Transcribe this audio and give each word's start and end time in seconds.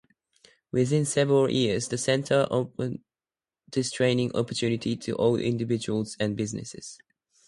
Within 0.71 1.05
several 1.05 1.47
years 1.47 1.87
the 1.89 1.97
Center 1.99 2.47
opened 2.49 3.03
this 3.71 3.91
training 3.91 4.35
opportunity 4.35 4.95
to 4.97 5.13
all 5.13 5.35
individuals 5.35 6.17
and 6.19 6.35
businesses. 6.35 6.97